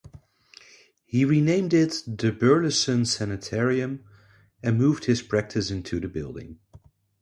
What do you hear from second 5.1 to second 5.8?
practice